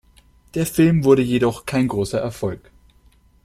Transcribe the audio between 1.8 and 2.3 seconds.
großer